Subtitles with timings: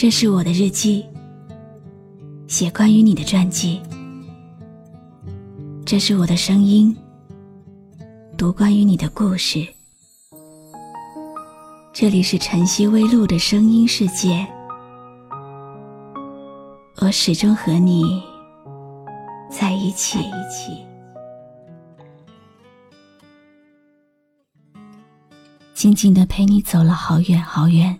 [0.00, 1.04] 这是我的日记，
[2.48, 3.82] 写关于你的传记。
[5.84, 6.96] 这是我的声音，
[8.34, 9.62] 读关于你的故事。
[11.92, 14.46] 这里是晨曦微露的声音世界，
[17.02, 18.22] 我始终和你
[19.50, 20.18] 在一起。
[25.74, 27.94] 静静的陪你走了好远好远，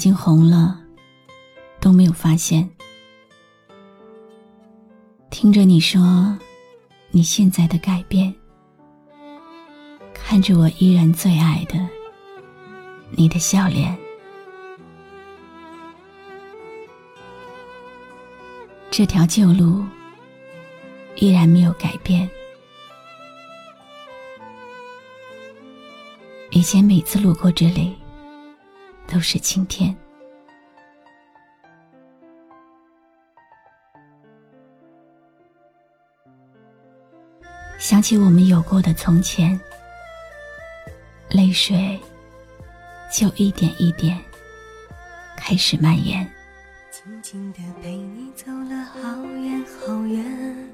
[0.00, 0.80] 睛红了
[1.78, 2.68] 都没有发现。
[5.30, 6.36] 听着你说
[7.10, 8.34] 你现在的改变，
[10.14, 11.78] 看着我依然最爱的
[13.10, 13.94] 你的笑脸，
[18.90, 19.84] 这条旧路
[21.16, 22.28] 依然没有改变。
[26.52, 27.94] 以前每次路过这里，
[29.10, 29.94] 都是晴天。
[37.78, 39.58] 想起我们有过的从前，
[41.30, 41.98] 泪水
[43.10, 44.16] 就一点一点
[45.36, 46.30] 开始蔓延。
[46.90, 50.68] 静静的陪你走了好远好远，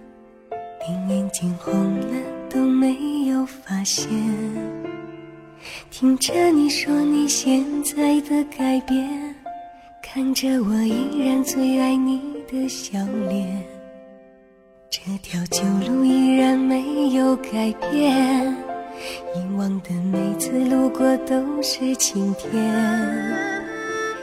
[0.81, 4.76] 连眼睛红了都没有发现。
[5.91, 9.35] 听着你说你现在的改变，
[10.03, 12.21] 看着我依然最爱你
[12.51, 12.99] 的笑
[13.29, 13.65] 脸，
[14.91, 18.55] 这条旧路依然没有改变，
[19.35, 22.53] 以往的每次路过都是晴天。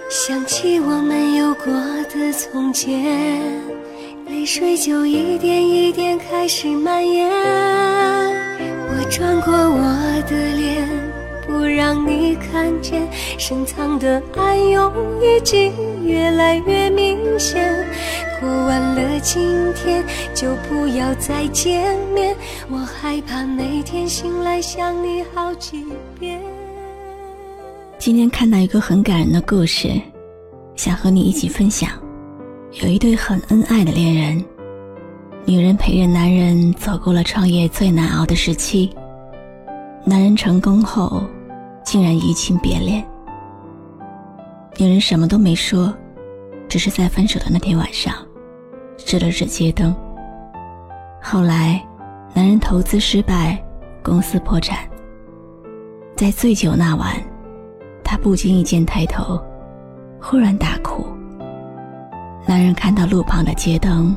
[0.09, 1.73] 想起我们有过
[2.13, 3.51] 的从前，
[4.27, 7.31] 泪水就一点一点开始蔓延。
[8.89, 11.12] 我转过我的脸。
[11.53, 15.71] 不让你看见，深藏的暗涌已经
[16.03, 17.63] 越来越明显。
[18.41, 20.03] 过完了今天，
[20.33, 22.35] 就不要再见面。
[22.71, 25.85] 我害怕每天醒来想你好几
[26.19, 26.41] 遍。
[27.99, 29.91] 今天看到一个很感人的故事，
[30.75, 31.91] 想和你一起分享。
[32.81, 34.43] 有一对很恩爱的恋人，
[35.45, 38.89] 女人陪着男人走过了创业最难熬的时期。
[40.03, 41.23] 男人成功后，
[41.83, 43.05] 竟然移情别恋。
[44.77, 45.93] 女人什么都没说，
[46.67, 48.13] 只是在分手的那天晚上，
[48.97, 49.95] 指了指街灯。
[51.21, 51.85] 后来，
[52.33, 53.63] 男人投资失败，
[54.01, 54.79] 公司破产。
[56.15, 57.15] 在醉酒那晚，
[58.03, 59.39] 他不经意间抬头，
[60.19, 61.05] 忽然大哭。
[62.45, 64.15] 男人看到路旁的街灯，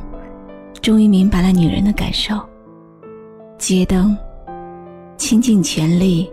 [0.81, 2.39] 终于明白了女人的感受。
[3.57, 4.17] 街灯。
[5.17, 6.31] 倾尽全力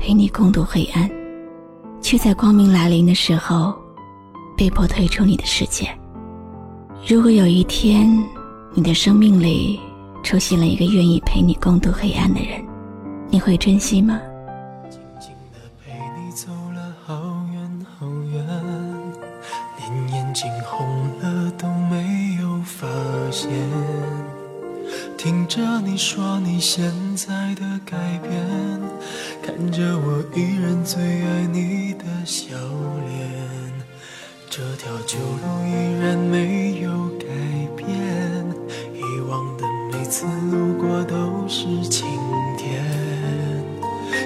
[0.00, 1.08] 陪你共度黑暗，
[2.00, 3.76] 却在光明来临的时候
[4.56, 5.86] 被迫退出你的世界。
[7.06, 8.08] 如果有一天
[8.72, 9.78] 你的生命里
[10.22, 12.64] 出现了一个愿意陪你共度黑暗的人，
[13.28, 14.18] 你会珍惜吗？
[29.42, 32.54] 看着我依然最爱你的笑
[33.08, 33.30] 脸，
[34.48, 37.26] 这条旧路依然没有改
[37.76, 37.88] 变，
[38.94, 42.06] 以往的每次路过都是晴
[42.58, 42.84] 天。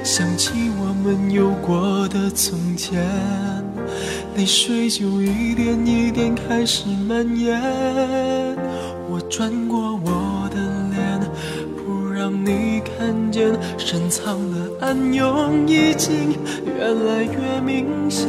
[0.02, 3.02] 想起我们有过的从前，
[4.36, 7.60] 泪水就一点一点开始蔓延。
[9.08, 10.56] 我转过我的
[10.90, 11.20] 脸，
[11.76, 11.94] 不。
[12.14, 16.32] 让你看见深藏的暗涌已经
[16.66, 18.28] 越来越明显。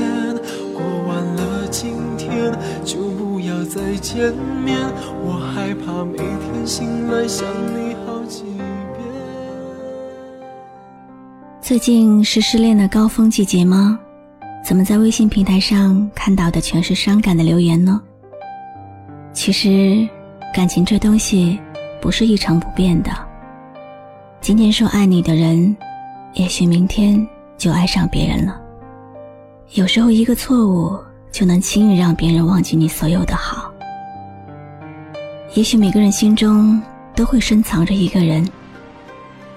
[0.74, 2.52] 过完了今天，
[2.84, 4.34] 就不要再见
[4.64, 4.78] 面。
[5.24, 8.64] 我害怕每天醒来想你好几遍。
[11.62, 14.00] 最近是失恋的高峰季节吗？
[14.64, 18.02] 怎么在微信平台上看到的全是伤感的留言呢？
[19.34, 20.08] 其实，
[20.54, 21.60] 感情这东西
[22.02, 23.12] 不是一成不变的。
[24.42, 25.76] 今天说爱你的人，
[26.36, 27.26] 也许明天
[27.58, 28.60] 就爱上别人了。
[29.74, 31.02] 有时候一个错误
[31.32, 33.72] 就能轻易让别人忘记你所有的好。
[35.54, 36.82] 也许每个人心中
[37.16, 38.46] 都会深藏着一个人，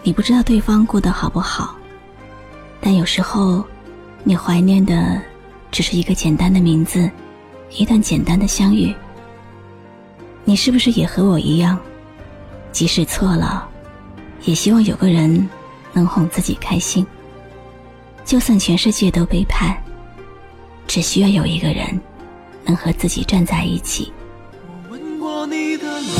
[0.04, 1.74] 你不知道对方过得好不好，
[2.80, 3.64] 但有时候，
[4.22, 5.20] 你怀念的
[5.72, 7.10] 只是一个简单的名字，
[7.70, 8.94] 一段简单的相遇。
[10.44, 11.76] 你是不是也和我一样，
[12.70, 13.68] 即使错了？
[14.44, 15.48] 也希望有个人
[15.98, 17.04] 能哄自己开心，
[18.24, 19.76] 就算全世界都背叛，
[20.86, 22.00] 只需要有一个人
[22.64, 24.12] 能和自己站在一起。
[24.88, 26.14] 我吻过你的脸，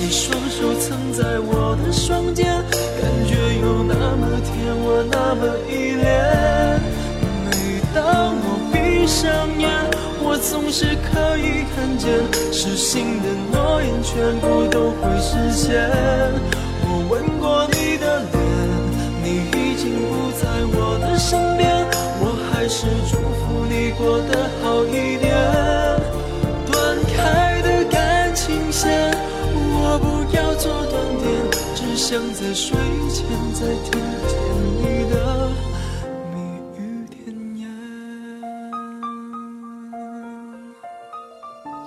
[0.00, 6.80] 你双手曾在我的双肩，感觉有那么甜，我那么依恋。
[7.46, 7.50] 每
[7.92, 9.26] 当我闭上
[9.58, 9.68] 眼，
[10.22, 12.12] 我总是可以看见，
[12.52, 15.90] 失信的诺言全部都会实现。
[16.86, 18.43] 我吻过你的脸，
[23.98, 25.34] 过得好一点。
[26.70, 29.10] 断开的感情线，
[29.52, 30.06] 我不
[30.36, 31.24] 要做断点，
[31.74, 32.76] 只想在睡
[33.10, 33.92] 前再听
[34.28, 34.34] 见
[34.80, 35.14] 你的
[36.32, 36.36] 蜜
[36.76, 37.14] 语甜
[37.58, 37.62] 言。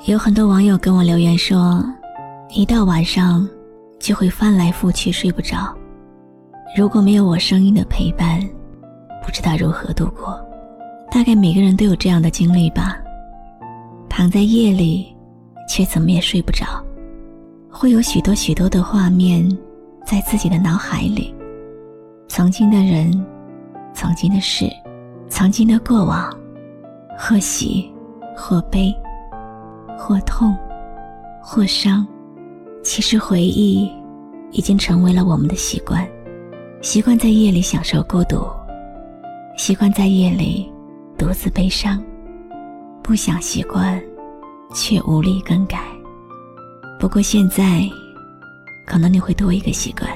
[0.05, 1.83] 有很多网友跟我留言说，
[2.49, 3.47] 一到晚上
[3.99, 5.75] 就会翻来覆去睡不着。
[6.77, 8.39] 如果没有我声音的陪伴，
[9.25, 10.39] 不知道如何度过。
[11.17, 12.95] 大概每个人都有这样的经历吧。
[14.07, 15.11] 躺在夜里，
[15.67, 16.79] 却怎么也睡不着，
[17.71, 19.43] 会有许多许多的画面
[20.05, 21.33] 在自己的脑海里。
[22.27, 23.11] 曾经的人，
[23.95, 24.69] 曾经的事，
[25.27, 26.31] 曾经的过往，
[27.17, 27.91] 或喜，
[28.35, 28.95] 或悲。
[29.97, 30.55] 或痛，
[31.41, 32.05] 或伤，
[32.83, 33.91] 其实回忆
[34.51, 36.07] 已经成为了我们的习惯，
[36.83, 38.45] 习惯在夜里享受孤独，
[39.57, 40.71] 习惯在夜里
[41.17, 42.01] 独自悲伤，
[43.01, 43.99] 不想习惯，
[44.73, 45.79] 却无力更改。
[46.99, 47.81] 不过现在，
[48.85, 50.07] 可能你会多一个习惯，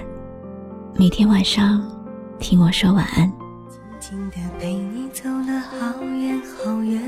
[0.95, 1.83] 每天晚上
[2.39, 3.31] 听我说晚安。
[3.99, 7.01] 静静的陪你走了好远好远。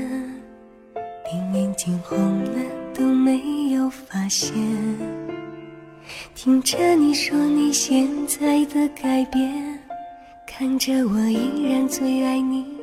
[1.32, 2.60] 连眼睛红了
[2.92, 4.52] 都没有发现，
[6.34, 9.78] 听着你说你现在的改变，
[10.46, 12.73] 看着我依然最爱你。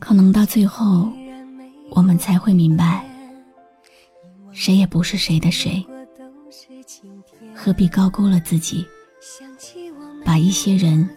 [0.00, 1.08] 可能到最后，
[1.90, 3.04] 我们才会明白，
[4.52, 5.84] 谁也不是谁的谁，
[7.54, 8.84] 何必高估了自己，
[10.24, 11.08] 把一些人、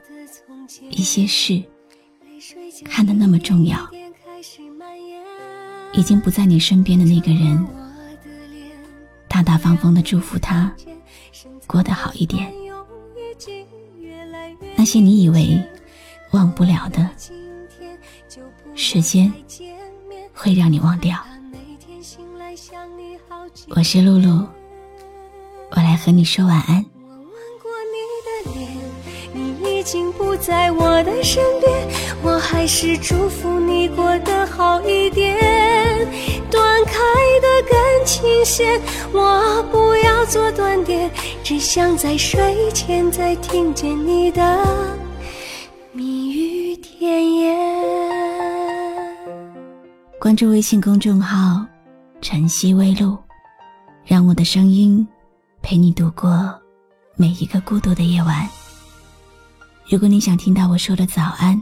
[0.90, 1.62] 一些事
[2.86, 3.78] 看得那么重要。
[5.94, 7.68] 已经不在你身边的那个人，
[9.28, 10.74] 大大方方的祝福他
[11.68, 12.52] 过得好一点。
[14.76, 15.62] 那些你以为
[16.32, 17.10] 忘不了的，
[18.74, 19.32] 时间
[20.34, 21.18] 会让你忘掉。
[23.76, 24.48] 我是露露，
[25.72, 26.86] 我来和你说晚安。
[29.64, 31.88] 已经不在我的身边，
[32.22, 35.36] 我还是祝福你过得好一点。
[36.52, 36.94] 断开
[37.42, 38.80] 的感情线，
[39.12, 41.10] 我不要做断点，
[41.44, 44.66] 只想在睡前再听见你的
[47.02, 47.58] 语甜言。
[50.20, 51.66] 关注微信公众号
[52.22, 53.18] “晨曦微露”，
[54.06, 55.06] 让我的声音
[55.64, 56.54] 陪你度过
[57.16, 58.48] 每一个孤独的夜晚。
[59.90, 61.60] 如果你想听到我说的早安，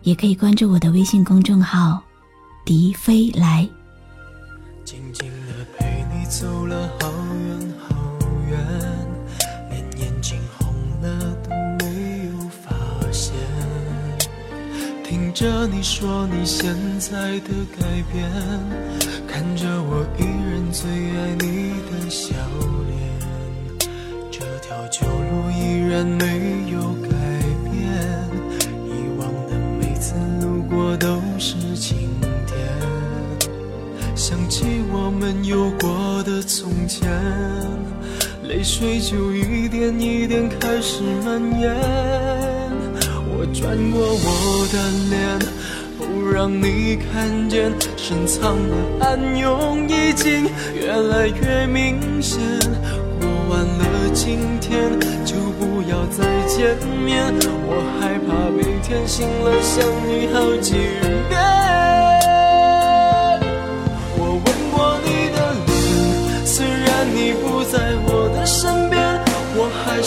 [0.00, 2.02] 也可以关注我的微信公众号
[2.64, 3.68] “笛飞来”。
[4.82, 7.10] 静静的陪你走了好
[15.40, 18.30] 着你说你现在的改变，
[19.26, 22.34] 看着我依然最爱你的笑
[22.86, 23.80] 脸，
[24.30, 27.08] 这条旧路依然没有改
[27.72, 27.80] 变，
[28.84, 32.10] 以往的每次路过都是晴
[32.46, 32.58] 天。
[34.14, 35.42] 想起我们。
[35.42, 37.10] 有过的从前，
[38.44, 42.29] 泪水就一点一点开始蔓延。
[43.40, 44.76] 我转过我的
[45.08, 45.38] 脸，
[45.96, 50.44] 不让你看见，深藏的暗涌已经
[50.74, 52.38] 越来越明显。
[53.18, 54.90] 过完了今天，
[55.24, 57.32] 就不要再见面。
[57.66, 60.74] 我害怕每天醒了想你好几
[61.30, 61.59] 遍。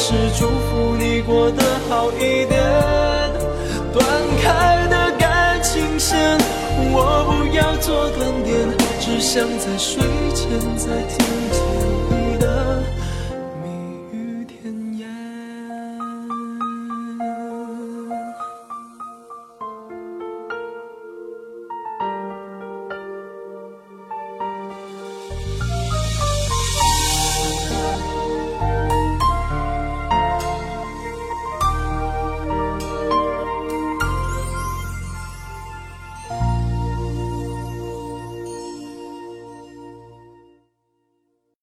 [0.05, 2.61] 是祝福你过得好一点。
[3.93, 4.05] 断
[4.41, 6.37] 开的感情线，
[6.91, 8.53] 我不要做断点，
[8.99, 10.03] 只想在睡
[10.35, 11.72] 前再听见。